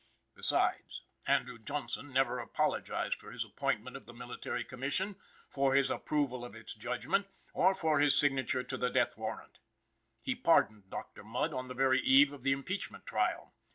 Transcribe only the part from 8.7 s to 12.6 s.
the death warrant. He pardoned Dr. Mudd on the very eve of the